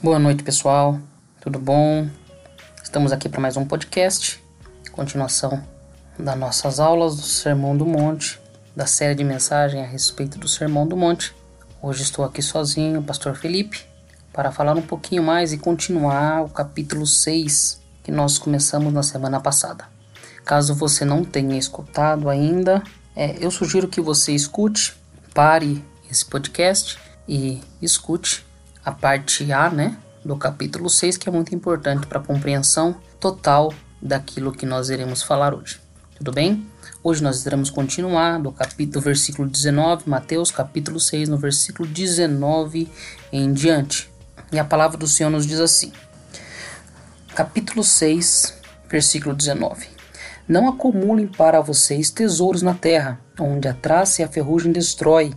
[0.00, 1.00] Boa noite, pessoal.
[1.40, 2.08] Tudo bom?
[2.80, 4.40] Estamos aqui para mais um podcast,
[4.92, 5.60] continuação
[6.16, 8.38] das nossas aulas do Sermão do Monte,
[8.76, 11.34] da série de mensagem a respeito do Sermão do Monte.
[11.82, 13.84] Hoje estou aqui sozinho, Pastor Felipe,
[14.32, 19.40] para falar um pouquinho mais e continuar o capítulo 6 que nós começamos na semana
[19.40, 19.84] passada.
[20.44, 22.84] Caso você não tenha escutado ainda,
[23.16, 24.96] é, eu sugiro que você escute,
[25.34, 26.96] pare esse podcast
[27.26, 28.46] e escute
[28.88, 33.70] a parte A, né, do capítulo 6, que é muito importante para a compreensão total
[34.00, 35.78] daquilo que nós iremos falar hoje.
[36.16, 36.66] Tudo bem?
[37.04, 42.90] Hoje nós iremos continuar do capítulo versículo 19, Mateus capítulo 6, no versículo 19
[43.30, 44.10] em diante.
[44.50, 45.92] E a palavra do Senhor nos diz assim:
[47.34, 48.54] Capítulo 6,
[48.88, 49.86] versículo 19.
[50.48, 55.34] Não acumulem para vocês tesouros na terra, onde a traça e a ferrugem destrói,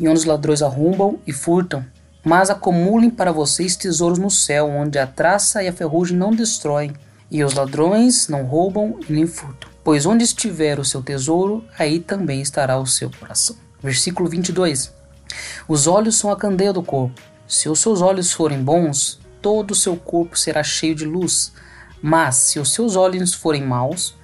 [0.00, 1.84] e onde os ladrões arrombam e furtam
[2.24, 6.92] mas acumulem para vocês tesouros no céu, onde a traça e a ferrugem não destroem,
[7.30, 9.70] e os ladrões não roubam nem furtam.
[9.84, 13.56] Pois onde estiver o seu tesouro, aí também estará o seu coração.
[13.82, 14.90] Versículo 22.
[15.68, 17.20] Os olhos são a candeia do corpo.
[17.46, 21.52] Se os seus olhos forem bons, todo o seu corpo será cheio de luz.
[22.00, 24.14] Mas se os seus olhos forem maus,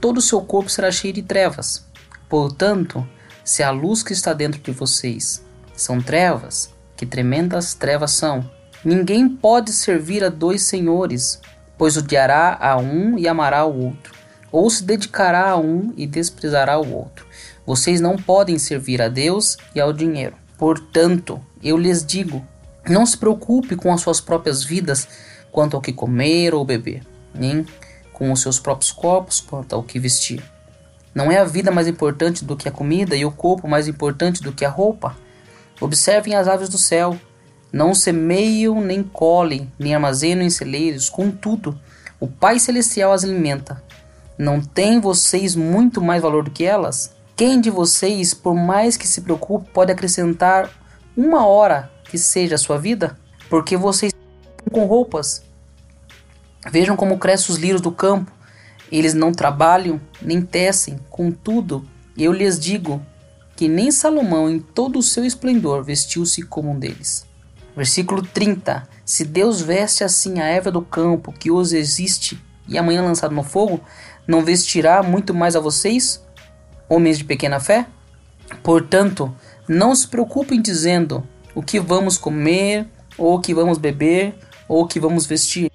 [0.00, 1.84] todo o seu corpo será cheio de trevas.
[2.28, 3.04] Portanto,
[3.44, 5.42] se a luz que está dentro de vocês
[5.74, 8.44] são trevas, que tremendas trevas são!
[8.84, 11.40] Ninguém pode servir a dois senhores,
[11.78, 14.12] pois odiará a um e amará o outro,
[14.50, 17.24] ou se dedicará a um e desprezará o outro.
[17.64, 20.34] Vocês não podem servir a Deus e ao dinheiro.
[20.56, 22.44] Portanto, eu lhes digo:
[22.88, 25.06] não se preocupe com as suas próprias vidas
[25.52, 27.64] quanto ao que comer ou beber, nem
[28.12, 30.42] com os seus próprios corpos quanto ao que vestir.
[31.14, 34.42] Não é a vida mais importante do que a comida e o corpo mais importante
[34.42, 35.16] do que a roupa?
[35.80, 37.18] Observem as aves do céu.
[37.72, 41.78] Não semeiam, nem colhem, nem armazenam em celeiros, contudo,
[42.18, 43.82] o Pai Celestial as alimenta.
[44.38, 47.14] Não tem vocês muito mais valor do que elas?
[47.36, 50.70] Quem de vocês, por mais que se preocupe, pode acrescentar
[51.16, 53.18] uma hora que seja a sua vida?
[53.48, 54.12] Porque vocês
[54.70, 55.42] com roupas.
[56.70, 58.32] Vejam como crescem os lírios do campo.
[58.90, 60.98] Eles não trabalham, nem tecem.
[61.10, 61.86] Contudo,
[62.16, 63.00] eu lhes digo
[63.58, 67.26] que nem Salomão, em todo o seu esplendor, vestiu-se como um deles.
[67.76, 73.02] Versículo 30: Se Deus veste assim a erva do campo, que hoje existe e amanhã
[73.02, 73.80] lançado no fogo,
[74.28, 76.24] não vestirá muito mais a vocês,
[76.88, 77.88] homens de pequena fé?
[78.62, 79.34] Portanto,
[79.66, 82.86] não se preocupem dizendo o que vamos comer,
[83.18, 84.36] ou o que vamos beber,
[84.68, 85.68] ou o que vamos vestir.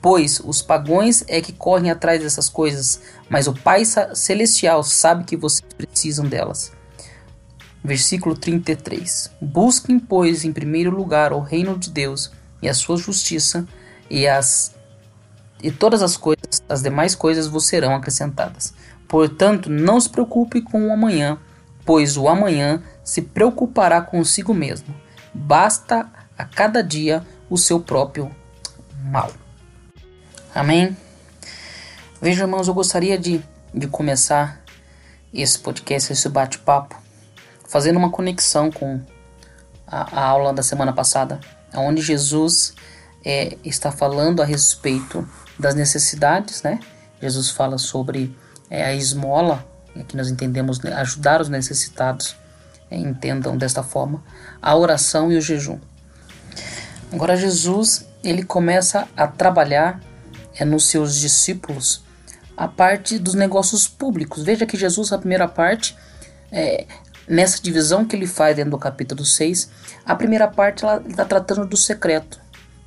[0.00, 5.36] Pois os pagões é que correm atrás dessas coisas, mas o Pai Celestial sabe que
[5.36, 6.81] vocês precisam delas.
[7.84, 9.30] Versículo 33.
[9.40, 13.66] Busquem, pois, em primeiro lugar o reino de Deus e a sua justiça,
[14.08, 14.74] e as
[15.62, 18.74] e todas as coisas, as demais coisas vos serão acrescentadas.
[19.06, 21.38] Portanto, não se preocupe com o amanhã,
[21.84, 24.92] pois o amanhã se preocupará consigo mesmo.
[25.32, 28.30] Basta a cada dia o seu próprio
[29.04, 29.30] mal.
[30.54, 30.96] Amém?
[32.20, 34.60] Veja, irmãos, eu gostaria de, de começar
[35.32, 37.00] esse podcast, esse bate-papo,
[37.72, 39.00] fazendo uma conexão com
[39.86, 41.40] a, a aula da semana passada,
[41.74, 42.74] onde Jesus
[43.24, 45.26] é, está falando a respeito
[45.58, 46.78] das necessidades, né?
[47.18, 48.36] Jesus fala sobre
[48.68, 49.66] é, a esmola,
[50.06, 52.36] que nós entendemos né, ajudar os necessitados,
[52.90, 54.22] é, entendam desta forma,
[54.60, 55.80] a oração e o jejum.
[57.10, 59.98] Agora Jesus ele começa a trabalhar
[60.54, 62.04] é, nos seus discípulos
[62.54, 64.42] a parte dos negócios públicos.
[64.42, 65.96] Veja que Jesus, a primeira parte,
[66.52, 66.84] é,
[67.28, 69.70] nessa divisão que ele faz dentro do capítulo 6,
[70.04, 72.40] a primeira parte ela está tratando do secreto,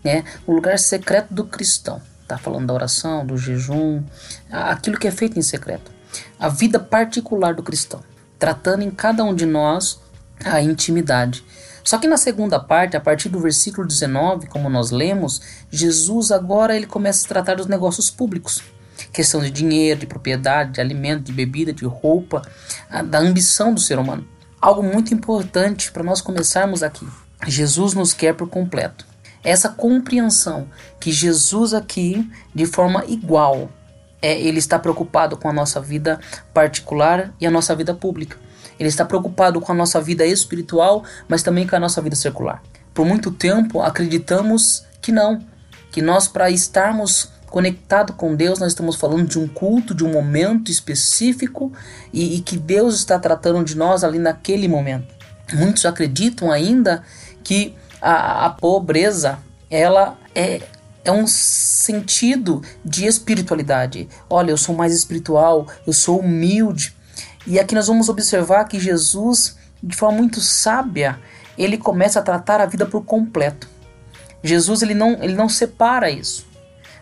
[0.03, 0.23] né?
[0.45, 2.01] o lugar secreto do cristão.
[2.21, 4.03] Está falando da oração, do jejum,
[4.51, 5.91] aquilo que é feito em secreto.
[6.39, 8.01] A vida particular do cristão,
[8.39, 9.99] tratando em cada um de nós
[10.43, 11.43] a intimidade.
[11.83, 15.39] Só que na segunda parte, a partir do versículo 19, como nós lemos,
[15.69, 18.63] Jesus agora ele começa a tratar dos negócios públicos
[19.11, 22.41] questão de dinheiro, de propriedade, de alimento, de bebida, de roupa,
[23.05, 24.27] da ambição do ser humano.
[24.61, 27.07] Algo muito importante para nós começarmos aqui.
[27.47, 29.05] Jesus nos quer por completo.
[29.43, 30.67] Essa compreensão
[30.99, 33.69] que Jesus aqui, de forma igual,
[34.21, 36.19] é, ele está preocupado com a nossa vida
[36.51, 38.37] particular e a nossa vida pública.
[38.79, 42.61] Ele está preocupado com a nossa vida espiritual, mas também com a nossa vida circular.
[42.91, 45.39] Por muito tempo acreditamos que não,
[45.91, 50.11] que nós para estarmos conectado com Deus, nós estamos falando de um culto, de um
[50.11, 51.71] momento específico
[52.11, 55.07] e, e que Deus está tratando de nós ali naquele momento.
[55.53, 57.01] Muitos acreditam ainda
[57.45, 60.63] que a, a pobreza ela é
[61.05, 64.09] é um sentido de espiritualidade.
[64.29, 66.93] Olha, eu sou mais espiritual, eu sou humilde.
[67.47, 71.17] E aqui nós vamos observar que Jesus, de forma muito sábia,
[71.57, 73.69] ele começa a tratar a vida por completo.
[74.43, 76.54] Jesus ele não, ele não separa isso.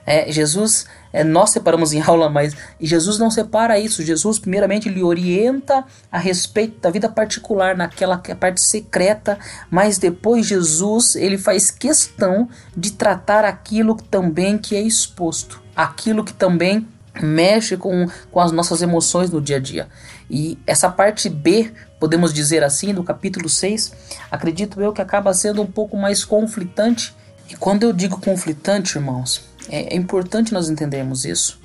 [0.06, 4.04] É, Jesus, é, nós separamos em aula, mas Jesus não separa isso.
[4.04, 9.38] Jesus, primeiramente, ele orienta a respeito da vida particular, naquela parte secreta,
[9.70, 16.34] mas depois Jesus, ele faz questão de tratar aquilo também que é exposto, aquilo que
[16.34, 16.88] também
[17.22, 19.88] mexe com, com as nossas emoções no dia a dia.
[20.30, 23.94] E essa parte B, podemos dizer assim, do capítulo 6,
[24.32, 27.16] acredito eu que acaba sendo um pouco mais conflitante.
[27.50, 31.60] E quando eu digo conflitante, irmãos, é, é importante nós entendermos isso,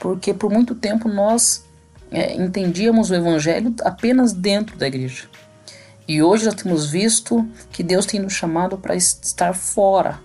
[0.00, 1.64] porque por muito tempo nós
[2.10, 5.24] é, entendíamos o Evangelho apenas dentro da igreja.
[6.06, 10.18] E hoje nós temos visto que Deus tem nos chamado para estar fora.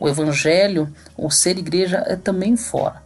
[0.00, 3.02] O Evangelho, o ser igreja, é também fora.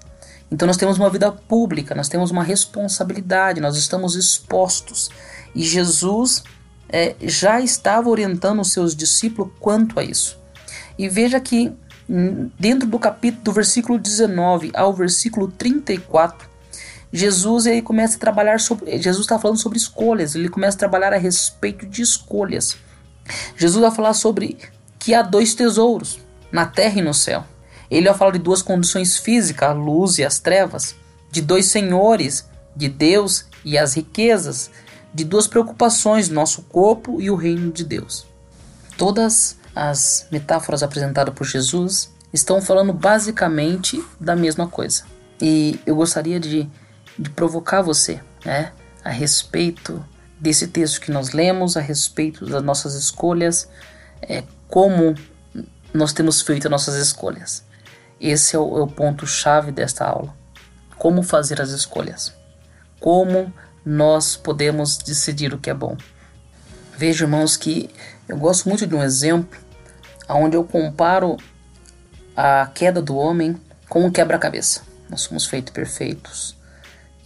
[0.50, 5.10] Então nós temos uma vida pública, nós temos uma responsabilidade, nós estamos expostos.
[5.54, 6.42] E Jesus
[6.88, 10.38] é, já estava orientando os seus discípulos quanto a isso.
[10.98, 11.72] E veja que
[12.58, 16.48] dentro do capítulo do versículo 19 ao versículo 34,
[17.12, 21.12] Jesus ele começa a trabalhar sobre Jesus está falando sobre escolhas, ele começa a trabalhar
[21.12, 22.76] a respeito de escolhas.
[23.56, 24.58] Jesus vai falar sobre
[24.98, 26.18] que há dois tesouros
[26.50, 27.44] na terra e no céu.
[27.90, 30.96] Ele vai falar de duas condições físicas, a luz e as trevas,
[31.30, 34.70] de dois senhores, de Deus e as riquezas,
[35.12, 38.26] de duas preocupações, nosso corpo e o reino de Deus.
[38.96, 45.04] Todas as metáforas apresentadas por Jesus estão falando basicamente da mesma coisa.
[45.40, 46.68] E eu gostaria de,
[47.18, 48.72] de provocar você né,
[49.04, 50.04] a respeito
[50.38, 53.68] desse texto que nós lemos, a respeito das nossas escolhas,
[54.22, 55.14] é, como
[55.92, 57.64] nós temos feito as nossas escolhas.
[58.20, 60.34] Esse é o, é o ponto-chave desta aula.
[60.96, 62.32] Como fazer as escolhas.
[63.00, 63.52] Como
[63.84, 65.96] nós podemos decidir o que é bom.
[66.96, 67.90] Veja, irmãos, que
[68.28, 69.58] eu gosto muito de um exemplo
[70.28, 71.36] onde eu comparo
[72.36, 73.56] a queda do homem
[73.88, 74.82] com um quebra-cabeça.
[75.08, 76.56] Nós somos feitos perfeitos,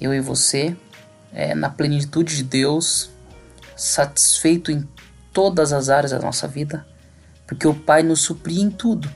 [0.00, 0.76] eu e você,
[1.32, 3.10] é, na plenitude de Deus,
[3.76, 4.88] satisfeito em
[5.32, 6.86] todas as áreas da nossa vida,
[7.46, 9.08] porque o Pai nos supria em tudo.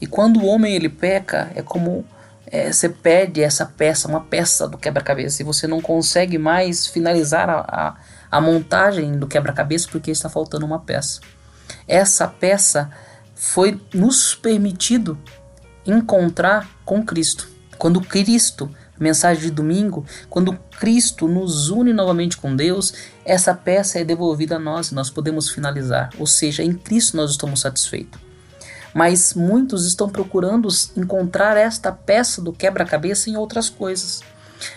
[0.00, 2.04] E quando o homem ele peca, é como
[2.46, 7.48] é, você perde essa peça, uma peça do quebra-cabeça, e você não consegue mais finalizar
[7.48, 7.96] a, a,
[8.30, 11.20] a montagem do quebra-cabeça porque está faltando uma peça.
[11.86, 12.90] Essa peça
[13.34, 15.18] foi nos permitido
[15.86, 17.48] encontrar com Cristo.
[17.78, 22.92] Quando Cristo, mensagem de domingo, quando Cristo nos une novamente com Deus,
[23.24, 26.10] essa peça é devolvida a nós e nós podemos finalizar.
[26.18, 28.20] Ou seja, em Cristo nós estamos satisfeitos.
[28.92, 34.22] Mas muitos estão procurando encontrar esta peça do quebra-cabeça em outras coisas.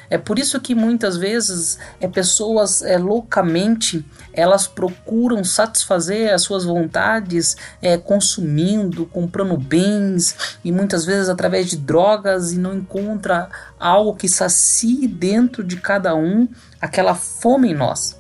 [0.10, 6.64] É por isso que muitas vezes é, pessoas é, loucamente elas procuram satisfazer as suas
[6.64, 13.50] vontades é, consumindo, comprando bens e muitas vezes através de drogas e não encontra
[13.80, 16.48] algo que sacie dentro de cada um
[16.80, 18.20] aquela fome em nós.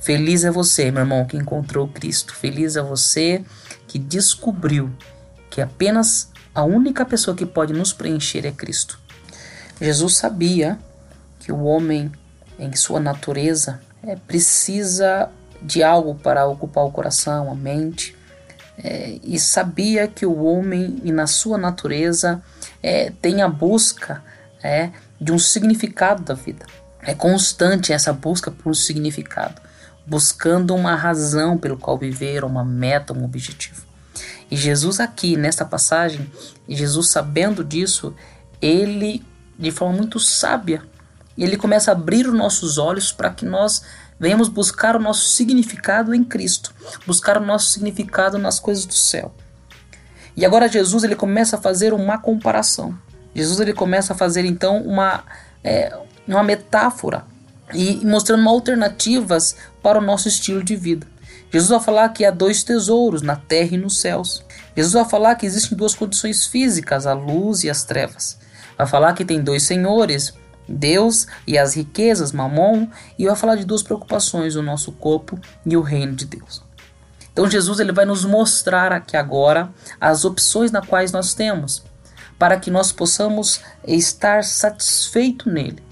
[0.00, 2.34] Feliz é você, meu irmão, que encontrou Cristo.
[2.34, 3.44] Feliz é você
[3.86, 4.90] que descobriu
[5.50, 8.98] que apenas a única pessoa que pode nos preencher é Cristo.
[9.80, 10.78] Jesus sabia
[11.40, 12.12] que o homem,
[12.58, 15.28] em sua natureza, é, precisa
[15.60, 18.16] de algo para ocupar o coração, a mente,
[18.82, 22.42] é, e sabia que o homem, na sua natureza,
[22.82, 24.22] é, tem a busca
[24.62, 26.64] é, de um significado da vida.
[27.02, 29.60] É constante essa busca por um significado,
[30.06, 33.82] buscando uma razão pelo qual viver, uma meta, um objetivo.
[34.50, 36.30] E Jesus aqui, nesta passagem,
[36.68, 38.14] Jesus sabendo disso,
[38.60, 39.22] ele,
[39.58, 40.82] de forma muito sábia,
[41.36, 43.82] e ele começa a abrir os nossos olhos para que nós
[44.18, 46.74] venhamos buscar o nosso significado em Cristo,
[47.06, 49.32] buscar o nosso significado nas coisas do céu.
[50.36, 52.96] E agora Jesus ele começa a fazer uma comparação.
[53.34, 55.24] Jesus ele começa a fazer então uma,
[55.64, 55.96] é,
[56.26, 57.24] uma metáfora
[57.72, 61.06] e mostrando alternativas para o nosso estilo de vida.
[61.52, 64.44] Jesus vai falar que há dois tesouros na terra e nos céus.
[64.76, 68.38] Jesus vai falar que existem duas condições físicas, a luz e as trevas.
[68.78, 70.32] Vai falar que tem dois senhores,
[70.70, 72.86] Deus e as riquezas, Mamon,
[73.18, 76.62] e vai falar de duas preocupações, o nosso corpo e o reino de Deus.
[77.32, 81.82] Então Jesus ele vai nos mostrar aqui agora as opções na quais nós temos,
[82.38, 85.82] para que nós possamos estar satisfeito nele,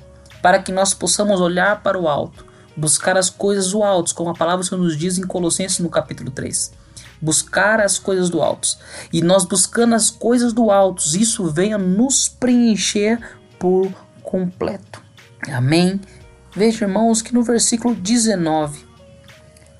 [0.43, 4.35] para que nós possamos olhar para o alto, buscar as coisas do alto, como a
[4.35, 6.73] palavra Senhor nos diz em Colossenses no capítulo 3.
[7.21, 8.77] buscar as coisas do alto.
[9.13, 13.19] E nós buscando as coisas do alto, isso venha nos preencher
[13.59, 13.93] por
[14.29, 15.03] completo.
[15.51, 15.99] Amém.
[16.55, 18.87] Veja, irmãos, que no versículo 19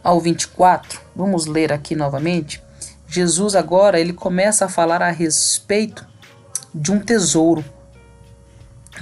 [0.03, 2.63] ao 24, vamos ler aqui novamente.
[3.07, 6.07] Jesus agora ele começa a falar a respeito
[6.75, 7.63] de um tesouro.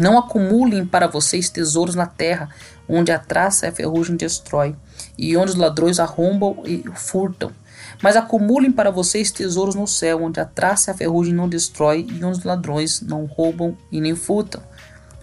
[0.01, 2.49] Não acumulem para vocês tesouros na terra,
[2.89, 4.75] onde a traça e a ferrugem destrói,
[5.17, 7.53] e onde os ladrões arrombam e furtam.
[8.03, 12.05] Mas acumulem para vocês tesouros no céu, onde a traça e a ferrugem não destrói,
[12.11, 14.61] e onde os ladrões não roubam e nem furtam.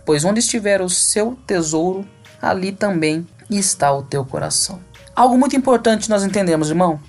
[0.06, 2.08] Pois onde estiver o seu tesouro,
[2.42, 4.80] ali também está o teu coração.
[5.16, 7.00] Algo muito importante nós entendemos, irmão.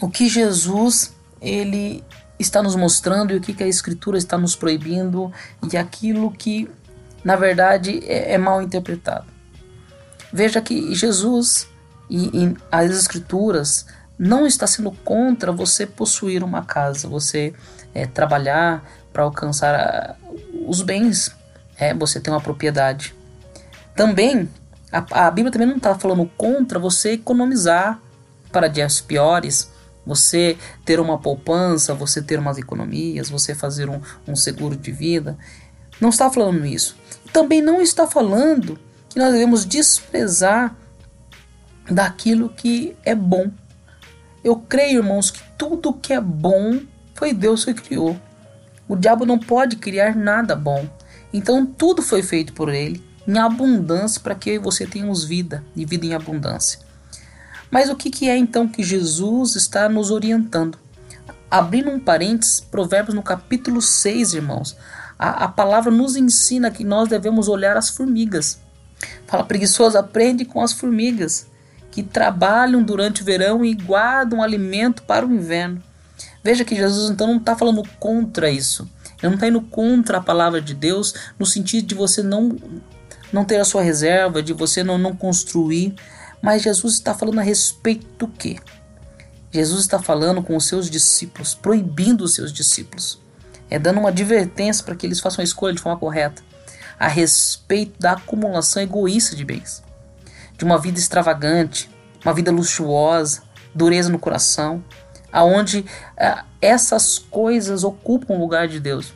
[0.00, 2.04] O que Jesus ele
[2.38, 5.32] está nos mostrando e o que, a Escritura está nos proibindo
[5.70, 6.68] e aquilo que,
[7.22, 9.26] na verdade, é, é mal interpretado.
[10.32, 11.68] Veja que Jesus
[12.10, 13.86] e, e as Escrituras
[14.18, 17.52] não está sendo contra você possuir uma casa, você
[17.94, 20.16] é, trabalhar para alcançar a,
[20.66, 21.34] os bens,
[21.78, 23.14] é, você ter uma propriedade.
[23.94, 24.48] Também
[24.94, 28.00] a, a Bíblia também não está falando contra você economizar
[28.52, 29.68] para dias piores,
[30.06, 35.36] você ter uma poupança, você ter umas economias, você fazer um, um seguro de vida.
[36.00, 36.96] Não está falando isso.
[37.32, 38.78] Também não está falando
[39.08, 40.76] que nós devemos desprezar
[41.90, 43.50] daquilo que é bom.
[44.44, 46.78] Eu creio, irmãos, que tudo que é bom
[47.14, 48.16] foi Deus que criou.
[48.86, 50.86] O diabo não pode criar nada bom.
[51.34, 55.64] Então tudo foi feito por ele em abundância para que eu e você tenhamos vida
[55.74, 56.78] e vida em abundância.
[57.68, 60.78] Mas o que, que é então que Jesus está nos orientando?
[61.50, 64.76] Abrindo um parênteses, Provérbios no capítulo 6, irmãos,
[65.18, 68.60] a, a palavra nos ensina que nós devemos olhar as formigas.
[69.26, 71.48] Fala, preguiçoso, aprende com as formigas,
[71.90, 75.82] que trabalham durante o verão e guardam alimento para o inverno.
[76.44, 78.88] Veja que Jesus então não está falando contra isso.
[79.24, 82.54] Ele não está indo contra a palavra de Deus no sentido de você não,
[83.32, 85.94] não ter a sua reserva, de você não, não construir,
[86.42, 88.58] mas Jesus está falando a respeito do quê?
[89.50, 93.18] Jesus está falando com os seus discípulos, proibindo os seus discípulos,
[93.70, 96.42] é dando uma advertência para que eles façam a escolha de forma correta
[96.98, 99.82] a respeito da acumulação egoísta de bens,
[100.58, 101.90] de uma vida extravagante,
[102.22, 103.42] uma vida luxuosa,
[103.74, 104.84] dureza no coração,
[105.34, 105.84] aonde
[106.16, 109.12] ah, essas coisas ocupam o lugar de Deus,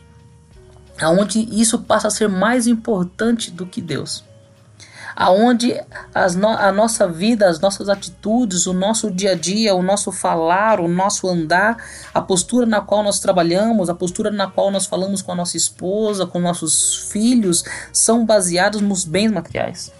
[1.00, 4.28] aonde isso passa a ser mais importante do que Deus
[5.18, 5.74] aonde
[6.36, 10.78] no a nossa vida, as nossas atitudes, o nosso dia a dia, o nosso falar,
[10.78, 11.76] o nosso andar,
[12.14, 15.56] a postura na qual nós trabalhamos, a postura na qual nós falamos com a nossa
[15.56, 19.90] esposa, com nossos filhos, são baseados nos bens materiais.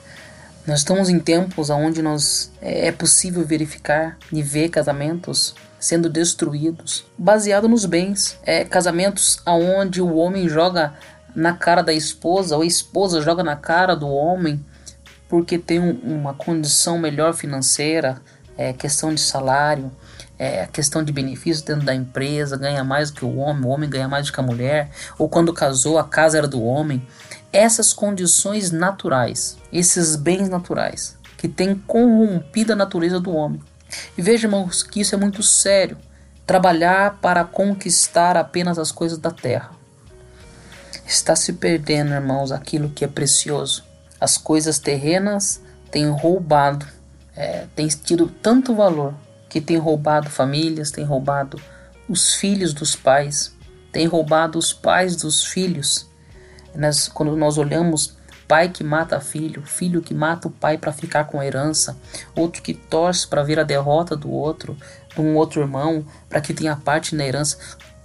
[0.65, 7.05] Nós estamos em tempos onde nós é, é possível verificar e ver casamentos sendo destruídos,
[7.17, 8.39] baseado nos bens.
[8.45, 10.95] É, casamentos onde o homem joga
[11.35, 14.65] na cara da esposa, ou a esposa joga na cara do homem
[15.29, 18.21] porque tem um, uma condição melhor financeira,
[18.57, 19.93] é, questão de salário,
[20.39, 23.91] é, questão de benefício dentro da empresa, ganha mais do que o homem, o homem
[23.91, 27.07] ganha mais do que a mulher, ou quando casou a casa era do homem.
[27.53, 33.61] Essas condições naturais, esses bens naturais, que têm corrompido a natureza do homem.
[34.17, 35.97] E veja, irmãos, que isso é muito sério.
[36.47, 39.71] Trabalhar para conquistar apenas as coisas da terra.
[41.07, 43.89] Está se perdendo, irmãos, aquilo que é precioso
[44.21, 46.87] as coisas terrenas têm roubado,
[47.37, 49.15] é, têm tido tanto valor
[49.49, 51.61] que tem roubado famílias, tem roubado
[52.09, 53.53] os filhos dos pais,
[53.93, 56.07] tem roubado os pais dos filhos.
[56.75, 58.17] Nós, quando nós olhamos
[58.49, 61.97] pai que mata filho, filho que mata o pai para ficar com a herança,
[62.35, 64.77] outro que torce para ver a derrota do outro,
[65.15, 67.59] de um outro irmão, para que tenha parte na herança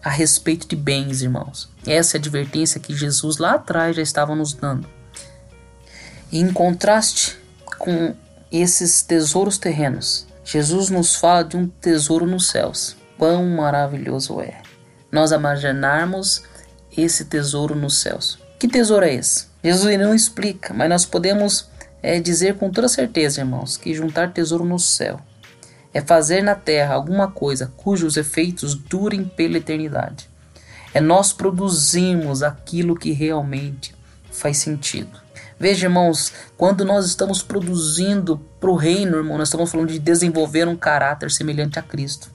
[0.04, 1.70] a respeito de bens, irmãos.
[1.88, 4.88] Essa é a advertência que Jesus lá atrás já estava nos dando.
[6.32, 7.38] Em contraste
[7.80, 8.14] com
[8.52, 12.98] esses tesouros terrenos, Jesus nos fala de um tesouro nos céus.
[13.18, 14.62] Quão maravilhoso é
[15.14, 16.42] nós imaginarmos
[16.98, 18.40] esse tesouro nos céus.
[18.63, 19.48] Que tesouro é esse?
[19.62, 21.67] Jesus não explica, mas nós podemos
[22.01, 25.20] é, dizer com toda certeza, irmãos, que juntar tesouro no céu
[25.93, 30.29] é fazer na terra alguma coisa cujos efeitos durem pela eternidade.
[30.93, 33.93] É nós produzirmos aquilo que realmente
[34.32, 35.20] faz sentido.
[35.60, 40.70] Veja, irmãos, quando nós estamos produzindo para o reino, irmão, nós estamos falando de desenvolver
[40.70, 42.32] um caráter semelhante a Cristo.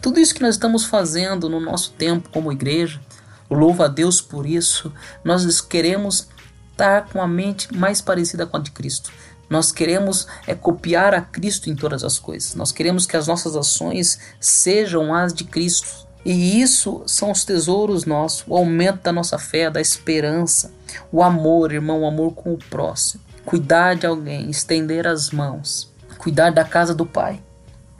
[0.00, 2.98] Tudo isso que nós estamos fazendo no nosso tempo como igreja,
[3.54, 4.92] louvo a Deus por isso,
[5.24, 6.28] nós queremos
[6.72, 9.10] estar com a mente mais parecida com a de Cristo,
[9.50, 12.54] Nós queremos é copiar a Cristo em todas as coisas.
[12.54, 16.08] Nós queremos que as nossas ações sejam as de Cristo.
[16.24, 20.70] E isso são os tesouros nossos, o aumento da nossa fé, da esperança,
[21.10, 23.24] o amor, irmão, o amor com o próximo.
[23.44, 27.42] Cuidar de alguém, estender as mãos, cuidar da casa do Pai,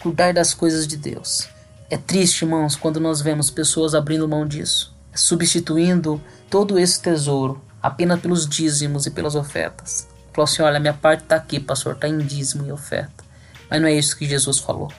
[0.01, 1.49] cuidar das coisas de Deus.
[1.89, 8.21] É triste, irmãos, quando nós vemos pessoas abrindo mão disso, substituindo todo esse tesouro apenas
[8.21, 10.09] pelos dízimos e pelas ofertas.
[10.33, 13.25] Falou assim: olha, minha parte está aqui, pastor, está em dízimo e oferta.
[13.69, 14.91] Mas não é isso que Jesus falou.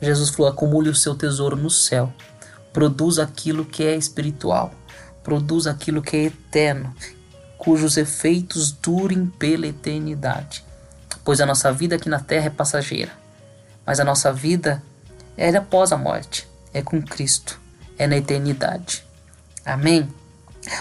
[0.00, 2.12] Jesus falou: acumule o seu tesouro no céu,
[2.72, 4.72] produz aquilo que é espiritual,
[5.22, 6.94] produz aquilo que é eterno,
[7.58, 10.64] cujos efeitos durem pela eternidade.
[11.22, 13.12] Pois a nossa vida aqui na terra é passageira,
[13.84, 14.82] mas a nossa vida
[15.36, 17.60] é após a morte, é com Cristo,
[17.98, 19.04] é na eternidade.
[19.70, 20.08] Amém?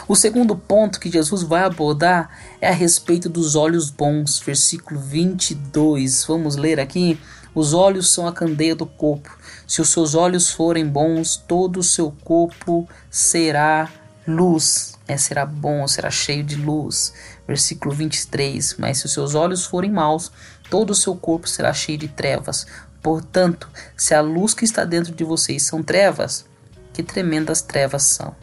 [0.07, 2.29] O segundo ponto que Jesus vai abordar
[2.59, 6.25] é a respeito dos olhos bons, versículo 22.
[6.25, 7.19] Vamos ler aqui.
[7.55, 9.37] Os olhos são a candeia do corpo.
[9.67, 13.89] Se os seus olhos forem bons, todo o seu corpo será
[14.27, 14.97] luz.
[15.07, 17.13] É, será bom, será cheio de luz.
[17.47, 18.75] Versículo 23.
[18.77, 20.31] Mas se os seus olhos forem maus,
[20.69, 22.67] todo o seu corpo será cheio de trevas.
[23.01, 26.45] Portanto, se a luz que está dentro de vocês são trevas,
[26.93, 28.35] que tremendas trevas são.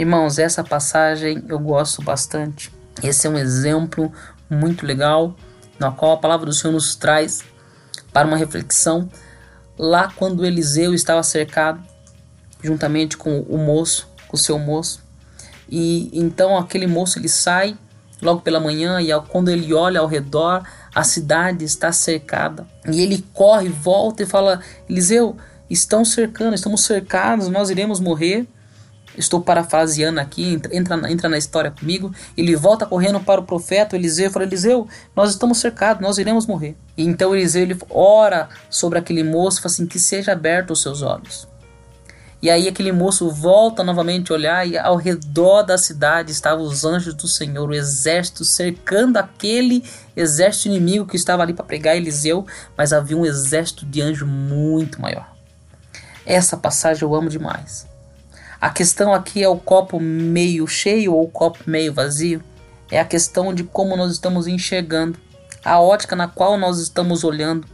[0.00, 2.72] Irmãos, essa passagem eu gosto bastante.
[3.02, 4.10] Esse é um exemplo
[4.48, 5.36] muito legal,
[5.78, 7.42] na qual a palavra do Senhor nos traz
[8.10, 9.10] para uma reflexão.
[9.78, 11.82] Lá quando Eliseu estava cercado,
[12.62, 15.02] juntamente com o moço, com o seu moço,
[15.68, 17.76] e então aquele moço ele sai
[18.22, 20.62] logo pela manhã e quando ele olha ao redor,
[20.94, 22.66] a cidade está cercada.
[22.90, 25.36] E ele corre, volta e fala: Eliseu,
[25.68, 28.48] estão cercando, estamos cercados, nós iremos morrer.
[29.16, 32.14] Estou parafraseando aqui, entra, entra na história comigo.
[32.36, 36.46] Ele volta correndo para o profeta Eliseu e fala: Eliseu, nós estamos cercados, nós iremos
[36.46, 36.76] morrer.
[36.96, 41.02] E então Eliseu ele ora sobre aquele moço fala assim: que seja aberto os seus
[41.02, 41.48] olhos.
[42.42, 46.86] E aí aquele moço volta novamente a olhar e ao redor da cidade estavam os
[46.86, 49.84] anjos do Senhor, o exército cercando aquele
[50.16, 52.46] exército inimigo que estava ali para pregar Eliseu,
[52.78, 55.30] mas havia um exército de anjo muito maior.
[56.24, 57.89] Essa passagem eu amo demais.
[58.60, 62.44] A questão aqui é o copo meio cheio ou o copo meio vazio.
[62.90, 65.18] É a questão de como nós estamos enxergando,
[65.64, 67.66] a ótica na qual nós estamos olhando.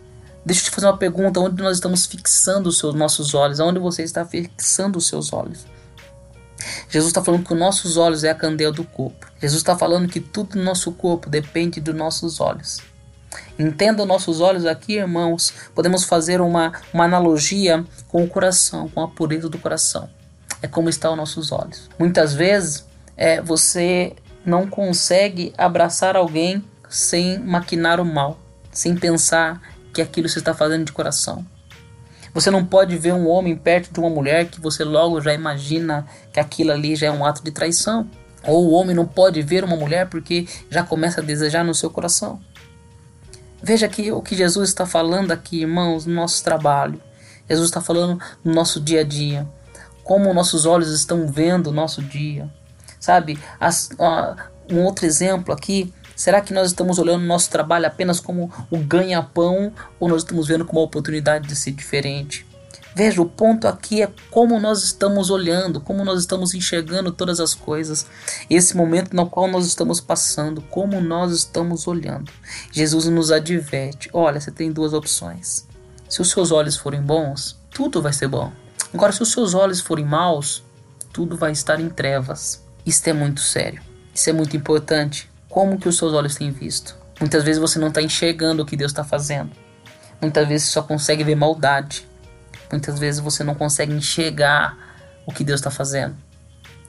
[0.44, 3.58] Deixa eu te fazer uma pergunta: onde nós estamos fixando os seus nossos olhos?
[3.58, 5.66] Aonde você está fixando os seus olhos?
[6.88, 9.26] Jesus está falando que os nossos olhos é a candeia do corpo.
[9.40, 12.78] Jesus está falando que tudo no nosso corpo depende dos nossos olhos.
[13.58, 15.52] Entenda nossos olhos aqui, irmãos.
[15.74, 20.08] Podemos fazer uma, uma analogia com o coração, com a pureza do coração
[20.66, 21.88] é como estão os nossos olhos.
[21.98, 22.84] Muitas vezes
[23.16, 28.38] é, você não consegue abraçar alguém sem maquinar o mal,
[28.70, 29.60] sem pensar
[29.94, 31.46] que aquilo você está fazendo de coração.
[32.34, 36.06] Você não pode ver um homem perto de uma mulher que você logo já imagina
[36.32, 38.08] que aquilo ali já é um ato de traição.
[38.44, 41.88] Ou o homem não pode ver uma mulher porque já começa a desejar no seu
[41.88, 42.38] coração.
[43.62, 47.00] Veja aqui o que Jesus está falando aqui, irmãos, no nosso trabalho.
[47.48, 49.48] Jesus está falando no nosso dia a dia
[50.06, 52.48] como nossos olhos estão vendo o nosso dia.
[53.00, 53.36] Sabe?
[53.58, 54.40] As, uh,
[54.70, 55.92] um outro exemplo aqui.
[56.14, 60.46] Será que nós estamos olhando o nosso trabalho apenas como o ganha-pão ou nós estamos
[60.46, 62.46] vendo como uma oportunidade de ser diferente?
[62.94, 67.52] Veja, o ponto aqui é como nós estamos olhando, como nós estamos enxergando todas as
[67.52, 68.06] coisas.
[68.48, 72.30] Esse momento no qual nós estamos passando, como nós estamos olhando.
[72.70, 75.66] Jesus nos adverte: olha, você tem duas opções.
[76.08, 78.52] Se os seus olhos forem bons, tudo vai ser bom.
[78.92, 80.62] Agora, se os seus olhos forem maus,
[81.12, 82.64] tudo vai estar em trevas.
[82.84, 83.82] Isso é muito sério.
[84.14, 85.30] Isso é muito importante.
[85.48, 86.96] Como que os seus olhos têm visto?
[87.18, 89.50] Muitas vezes você não está enxergando o que Deus está fazendo.
[90.20, 92.06] Muitas vezes você só consegue ver maldade.
[92.70, 94.76] Muitas vezes você não consegue enxergar
[95.26, 96.16] o que Deus está fazendo.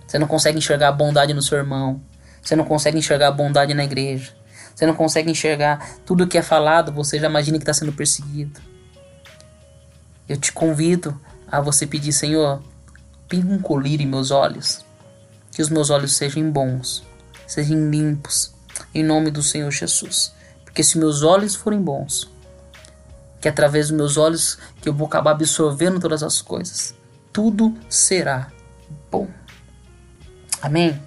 [0.05, 2.01] Você não consegue enxergar a bondade no seu irmão.
[2.41, 4.31] Você não consegue enxergar a bondade na igreja.
[4.73, 8.61] Você não consegue enxergar tudo que é falado, você já imagina que está sendo perseguido.
[10.29, 12.61] Eu te convido a você pedir, Senhor,
[13.27, 14.85] pinga um colírio em meus olhos,
[15.51, 17.03] que os meus olhos sejam bons,
[17.47, 18.53] sejam limpos,
[18.93, 20.33] em nome do Senhor Jesus.
[20.63, 22.29] Porque se meus olhos forem bons,
[23.41, 26.93] que através dos meus olhos que eu vou acabar absorvendo todas as coisas,
[27.31, 28.51] tudo será
[29.11, 29.27] bom.
[30.61, 30.99] Amém?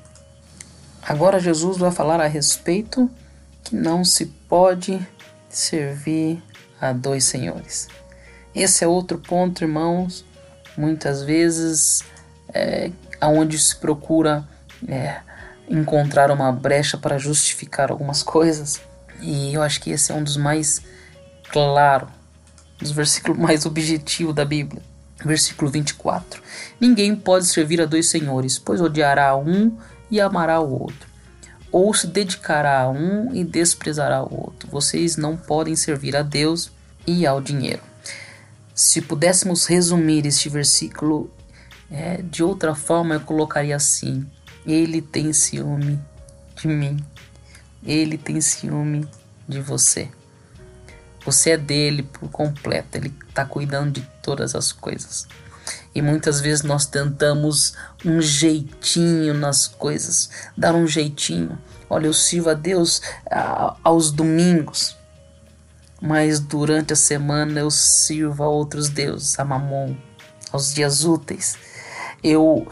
[1.03, 3.11] Agora Jesus vai falar a respeito
[3.64, 5.07] que não se pode
[5.48, 6.42] servir
[6.81, 7.88] a dois senhores.
[8.55, 10.24] Esse é outro ponto, irmãos,
[10.76, 12.02] muitas vezes
[12.52, 14.44] é, aonde se procura
[14.88, 15.20] é,
[15.68, 18.80] encontrar uma brecha para justificar algumas coisas.
[19.20, 20.83] E eu acho que esse é um dos mais
[21.50, 22.09] claro,
[22.78, 24.83] dos versículos mais objetivos da Bíblia.
[25.24, 26.42] Versículo 24:
[26.80, 29.76] Ninguém pode servir a dois senhores, pois odiará um
[30.11, 31.09] e amará o outro,
[31.70, 34.68] ou se dedicará a um e desprezará o outro.
[34.70, 36.72] Vocês não podem servir a Deus
[37.06, 37.89] e ao dinheiro.
[38.83, 41.31] Se pudéssemos resumir este versículo
[41.90, 44.27] é, de outra forma, eu colocaria assim:
[44.64, 46.01] Ele tem ciúme
[46.57, 46.97] de mim,
[47.85, 49.07] ele tem ciúme
[49.47, 50.09] de você.
[51.27, 55.29] Você é dele por completo, ele está cuidando de todas as coisas.
[55.95, 61.59] E muitas vezes nós tentamos um jeitinho nas coisas, dar um jeitinho.
[61.90, 63.03] Olha, eu sirvo a Deus
[63.85, 64.97] aos domingos,
[66.00, 69.94] mas durante a semana eu sirvo a outros deuses, a Mamon,
[70.50, 71.58] aos dias úteis.
[72.22, 72.66] Eu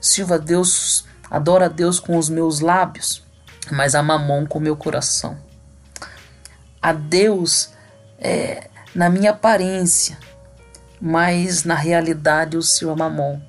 [0.00, 3.22] sirvo a Deus, adoro a Deus com os meus lábios,
[3.70, 5.38] mas a Mamon com o meu coração.
[6.82, 7.70] A Deus
[8.18, 10.18] é, na minha aparência,
[11.00, 13.40] mas na realidade eu sirvo a Mamon.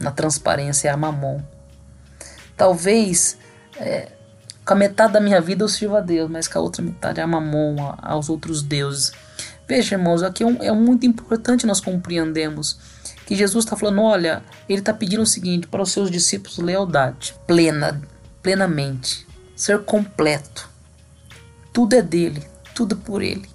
[0.00, 1.40] Na transparência é a Mamon.
[2.56, 3.38] Talvez
[3.78, 4.15] é,
[4.66, 7.20] com a metade da minha vida eu sirvo a Deus, mas com a outra metade
[7.20, 9.12] é a mamon, aos outros deuses.
[9.68, 12.76] Veja, irmãos, aqui é, um, é muito importante nós compreendemos
[13.26, 17.36] que Jesus está falando: olha, ele está pedindo o seguinte para os seus discípulos: lealdade
[17.46, 18.02] plena,
[18.42, 19.24] plenamente,
[19.54, 20.68] ser completo.
[21.72, 22.42] Tudo é dele,
[22.74, 23.48] tudo por ele.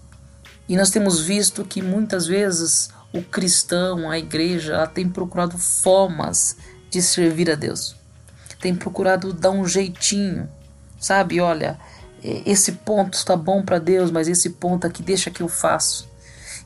[0.69, 6.55] E nós temos visto que muitas vezes o cristão, a igreja, ela tem procurado formas
[6.89, 7.97] de servir a Deus,
[8.61, 10.47] tem procurado dar um jeitinho
[11.01, 11.79] Sabe, olha,
[12.23, 16.07] esse ponto está bom para Deus, mas esse ponto aqui deixa que eu faço.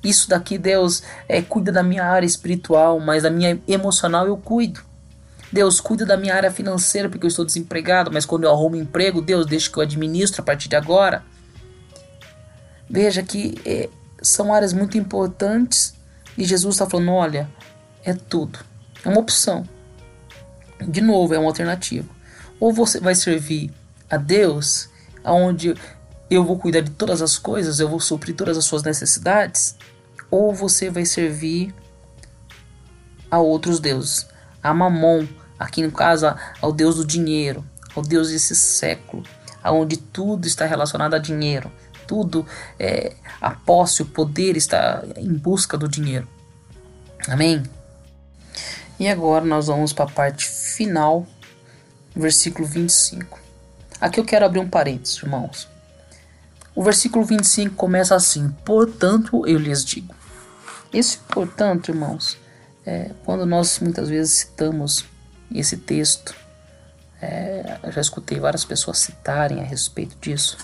[0.03, 4.81] Isso daqui Deus é, cuida da minha área espiritual, mas da minha emocional eu cuido.
[5.49, 9.21] Deus cuida da minha área financeira porque eu estou desempregado, mas quando eu arrumo emprego,
[9.21, 11.23] Deus deixa que eu administro a partir de agora.
[12.89, 13.87] Veja que é,
[14.21, 15.95] são áreas muito importantes
[16.37, 17.49] e Jesus está falando: olha,
[18.03, 18.59] é tudo.
[19.03, 19.63] É uma opção.
[20.85, 22.13] De novo, é uma alternativa.
[22.59, 23.71] Ou você vai servir
[24.09, 24.89] a Deus,
[25.23, 25.75] aonde
[26.29, 29.75] eu vou cuidar de todas as coisas, eu vou suprir todas as suas necessidades,
[30.29, 31.73] ou você vai servir
[33.29, 34.27] a outros deuses,
[34.61, 37.63] a Mamon, aqui no caso ao Deus do dinheiro,
[37.95, 39.23] ao Deus desse século,
[39.63, 41.71] aonde tudo está relacionado a dinheiro,
[42.07, 42.45] tudo
[42.79, 46.27] é, a posse, o poder está em busca do dinheiro.
[47.27, 47.63] Amém?
[48.99, 51.27] E agora nós vamos para a parte final,
[52.15, 53.44] versículo 25.
[54.05, 55.67] Aqui eu quero abrir um parênteses, irmãos.
[56.75, 60.13] O versículo 25 começa assim: Portanto, eu lhes digo.
[60.93, 62.37] Esse, portanto, irmãos,
[62.85, 65.05] é, quando nós muitas vezes citamos
[65.51, 66.35] esse texto,
[67.19, 70.59] é, já escutei várias pessoas citarem a respeito disso,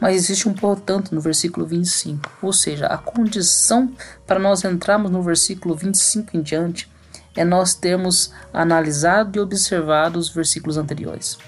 [0.00, 3.94] mas existe um portanto no versículo 25, ou seja, a condição
[4.26, 6.90] para nós entrarmos no versículo 25 em diante
[7.36, 11.38] é nós termos analisado e observado os versículos anteriores.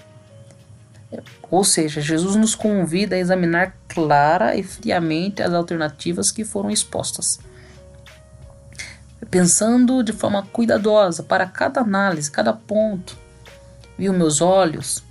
[1.51, 7.39] Ou seja, Jesus nos convida a examinar clara e friamente as alternativas que foram expostas.
[9.31, 13.17] Pensando de forma cuidadosa para cada análise, cada ponto.
[13.99, 15.03] Viu meus olhos,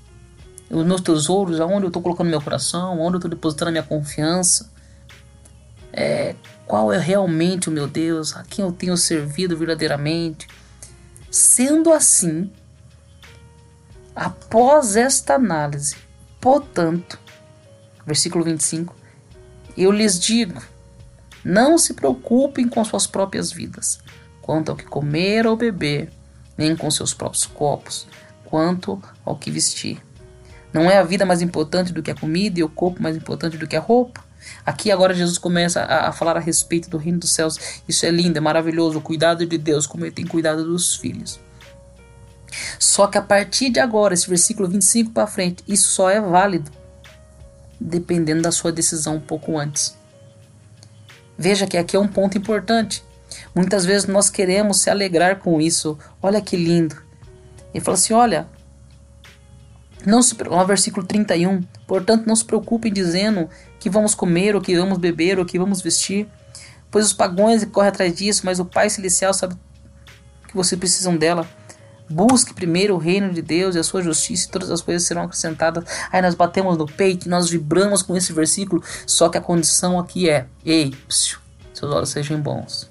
[0.69, 3.83] os meus tesouros, aonde eu estou colocando meu coração, aonde eu estou depositando a minha
[3.83, 4.71] confiança.
[5.93, 6.35] É,
[6.65, 10.47] qual é realmente o meu Deus, a quem eu tenho servido verdadeiramente.
[11.29, 12.51] Sendo assim,
[14.15, 15.95] Após esta análise,
[16.39, 17.19] portanto,
[18.05, 18.95] versículo 25,
[19.77, 20.61] eu lhes digo:
[21.43, 23.99] não se preocupem com suas próprias vidas,
[24.41, 26.11] quanto ao que comer ou beber,
[26.57, 28.07] nem com seus próprios corpos,
[28.45, 30.03] quanto ao que vestir.
[30.73, 33.57] Não é a vida mais importante do que a comida e o corpo mais importante
[33.57, 34.23] do que a roupa?
[34.65, 37.81] Aqui agora Jesus começa a, a, falar a respeito do reino dos céus.
[37.87, 41.39] Isso é lindo, é maravilhoso, o cuidado de Deus, como ele tem cuidado dos filhos.
[42.77, 46.71] Só que a partir de agora, esse versículo 25 para frente, isso só é válido
[47.79, 49.97] dependendo da sua decisão um pouco antes.
[51.35, 53.03] Veja que aqui é um ponto importante.
[53.55, 55.97] Muitas vezes nós queremos se alegrar com isso.
[56.21, 56.95] Olha que lindo.
[57.73, 58.47] Ele fala assim: olha,
[60.05, 64.77] não se, no versículo 31, portanto, não se preocupem dizendo que vamos comer, ou que
[64.77, 66.27] vamos beber, ou que vamos vestir,
[66.91, 69.55] pois os pagões correm atrás disso, mas o Pai Celestial sabe
[70.47, 71.47] que vocês precisam dela.
[72.11, 75.23] Busque primeiro o reino de Deus e a sua justiça e todas as coisas serão
[75.23, 75.85] acrescentadas.
[76.11, 80.29] Aí nós batemos no peito, nós vibramos com esse versículo, só que a condição aqui
[80.29, 81.39] é: ei, psiu,
[81.73, 82.89] seus olhos sejam bons.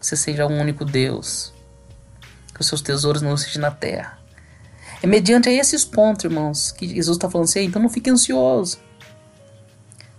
[0.00, 1.52] Que você seja um único Deus.
[2.52, 4.18] Que os seus tesouros não estejam na terra.
[5.00, 8.78] É mediante esses pontos, irmãos, que Jesus está falando assim: então não fique ansioso.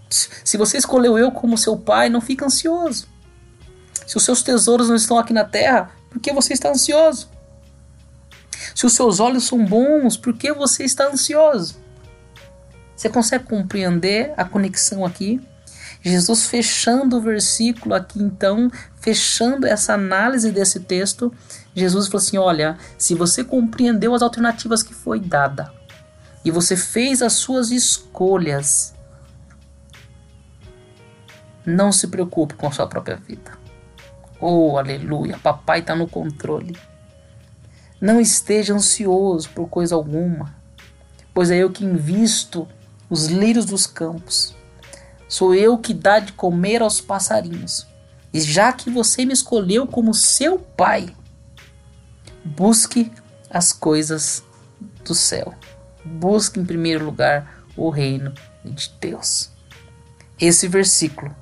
[0.10, 3.08] Se você escolheu eu como seu pai, não fica ansioso.
[4.08, 7.33] Se os seus tesouros não estão aqui na terra, por que você está ansioso?
[8.76, 11.82] Se os seus olhos são bons, por que você está ansioso?
[12.96, 15.42] Você consegue compreender a conexão aqui?
[16.02, 21.34] Jesus fechando o versículo aqui, então, fechando essa análise desse texto,
[21.74, 25.72] Jesus falou assim: Olha, se você compreendeu as alternativas que foi dada
[26.44, 28.94] e você fez as suas escolhas,
[31.66, 33.52] não se preocupe com a sua própria vida.
[34.42, 36.78] Oh, aleluia, papai está no controle.
[38.04, 40.54] Não esteja ansioso por coisa alguma,
[41.34, 42.68] pois é eu que invisto
[43.10, 44.54] os lírios dos campos.
[45.26, 47.88] Sou eu que dá de comer aos passarinhos.
[48.34, 51.16] E já que você me escolheu como seu pai,
[52.44, 53.10] busque
[53.50, 54.44] as coisas
[55.06, 55.54] do céu.
[56.04, 58.34] Busque em primeiro lugar o reino
[58.66, 59.50] de Deus.
[60.38, 61.34] Esse versículo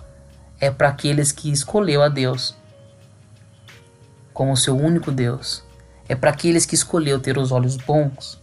[0.60, 2.56] é para aqueles que escolheu a Deus
[4.32, 5.64] como seu único Deus.
[6.12, 8.38] É para aqueles que escolheu ter os olhos bons.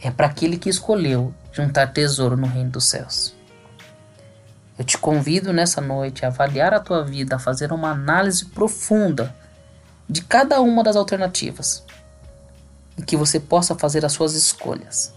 [0.00, 3.34] É para aquele que escolheu juntar tesouro no reino dos céus.
[4.78, 9.36] Eu te convido nessa noite a avaliar a tua vida, a fazer uma análise profunda
[10.08, 11.84] de cada uma das alternativas
[12.96, 15.12] e que você possa fazer as suas escolhas.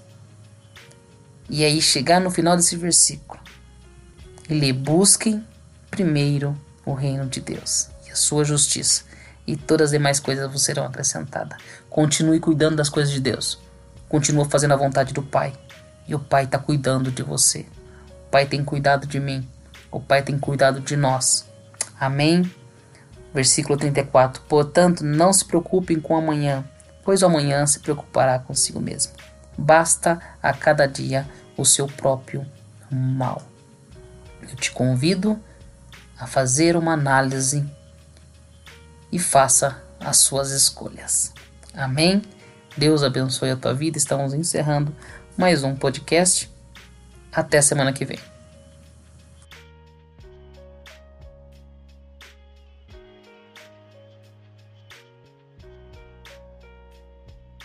[1.49, 3.39] E aí chegar no final desse versículo
[4.49, 5.41] e ler: busquem
[5.89, 6.53] primeiro
[6.85, 9.05] o reino de Deus e a sua justiça,
[9.47, 11.57] e todas as demais coisas vos serão acrescentadas.
[11.89, 13.59] Continue cuidando das coisas de Deus.
[14.09, 15.53] Continue fazendo a vontade do Pai.
[16.07, 17.65] E o Pai está cuidando de você.
[18.27, 19.47] O Pai tem cuidado de mim.
[19.91, 21.45] O Pai tem cuidado de nós.
[21.99, 22.49] Amém?
[23.33, 24.41] Versículo 34.
[24.43, 26.63] Portanto, não se preocupem com amanhã,
[27.03, 29.13] pois o amanhã se preocupará consigo mesmo.
[29.57, 31.27] Basta a cada dia
[31.57, 32.45] o seu próprio
[32.91, 33.41] mal.
[34.41, 35.39] Eu te convido
[36.19, 37.65] a fazer uma análise
[39.15, 41.33] e faça as suas escolhas.
[41.73, 42.21] Amém?
[42.75, 43.97] Deus abençoe a tua vida.
[43.97, 44.93] Estamos encerrando
[45.37, 46.51] mais um podcast.
[47.31, 48.34] Até semana que vem.